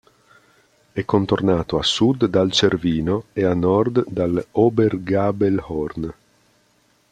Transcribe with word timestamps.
È 0.93 1.05
contornato 1.05 1.77
a 1.77 1.83
sud 1.83 2.25
dal 2.25 2.51
Cervino 2.51 3.25
e 3.33 3.43
a 3.43 3.53
nord 3.53 4.03
dall'Obergabelhorn. 4.07 6.11